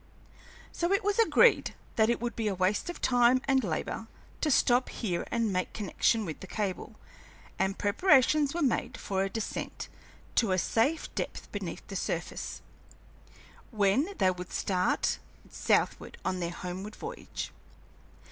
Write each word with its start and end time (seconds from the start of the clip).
So 0.71 0.91
it 0.91 1.03
was 1.03 1.19
agreed 1.19 1.75
that 1.95 2.09
it 2.09 2.19
would 2.19 2.35
be 2.35 2.47
a 2.47 2.55
waste 2.55 2.89
of 2.89 3.01
time 3.01 3.39
and 3.47 3.63
labor 3.63 4.07
to 4.41 4.49
stop 4.49 4.89
here 4.89 5.27
and 5.29 5.53
make 5.53 5.73
connection 5.73 6.25
with 6.25 6.39
the 6.39 6.47
cable, 6.47 6.95
and 7.59 7.77
preparations 7.77 8.55
were 8.55 8.63
made 8.63 8.97
for 8.97 9.21
a 9.23 9.29
descent 9.29 9.89
to 10.37 10.53
a 10.53 10.57
safe 10.57 11.13
depth 11.13 11.51
beneath 11.51 11.85
the 11.85 11.95
surface, 11.95 12.63
when 13.69 14.07
they 14.17 14.31
would 14.31 14.51
start 14.51 15.19
southward 15.51 16.17
on 16.25 16.39
their 16.39 16.49
homeward 16.49 16.95
voyage. 16.95 17.51